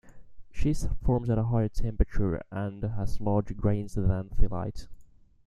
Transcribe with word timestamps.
Schist 0.51 0.89
forms 1.03 1.29
at 1.29 1.37
a 1.37 1.43
higher 1.43 1.69
temperature 1.69 2.41
and 2.49 2.81
has 2.81 3.21
larger 3.21 3.53
grains 3.53 3.93
than 3.93 4.29
phyllite. 4.29 4.87